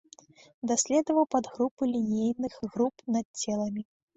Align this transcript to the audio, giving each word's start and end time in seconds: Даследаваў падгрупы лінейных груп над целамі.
Даследаваў 0.71 1.25
падгрупы 1.35 1.83
лінейных 1.93 2.59
груп 2.73 2.95
над 3.19 3.25
целамі. 3.45 3.89